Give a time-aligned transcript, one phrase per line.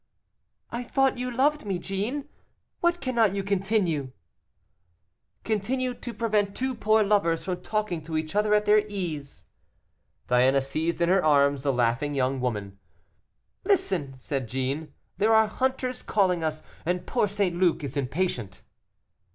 [0.71, 2.27] "I thought you loved me, Jeanne.
[2.79, 4.11] What cannot you continue?"
[5.43, 9.45] "Continue to prevent two poor lovers from talking to each other at their ease."
[10.25, 12.79] Diana seized in her arms the laughing young woman.
[13.63, 17.55] "Listen!" said Jeanne, "there are the hunters calling us, and poor St.
[17.55, 18.63] Luc is impatient."